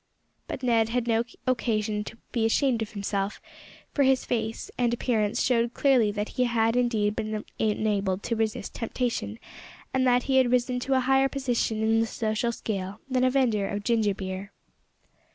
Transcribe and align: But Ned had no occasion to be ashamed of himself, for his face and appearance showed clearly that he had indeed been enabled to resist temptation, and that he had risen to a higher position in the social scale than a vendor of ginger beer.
But 0.47 0.63
Ned 0.63 0.89
had 0.89 1.05
no 1.05 1.23
occasion 1.45 2.03
to 2.05 2.17
be 2.31 2.43
ashamed 2.43 2.81
of 2.81 2.93
himself, 2.93 3.39
for 3.93 4.01
his 4.01 4.25
face 4.25 4.71
and 4.75 4.91
appearance 4.91 5.43
showed 5.43 5.75
clearly 5.75 6.11
that 6.11 6.29
he 6.29 6.45
had 6.45 6.75
indeed 6.75 7.15
been 7.15 7.45
enabled 7.59 8.23
to 8.23 8.35
resist 8.35 8.73
temptation, 8.73 9.37
and 9.93 10.07
that 10.07 10.23
he 10.23 10.37
had 10.37 10.49
risen 10.51 10.79
to 10.79 10.95
a 10.95 11.01
higher 11.01 11.29
position 11.29 11.83
in 11.83 11.99
the 11.99 12.07
social 12.07 12.51
scale 12.51 12.99
than 13.07 13.23
a 13.23 13.29
vendor 13.29 13.67
of 13.67 13.83
ginger 13.83 14.15
beer. 14.15 14.51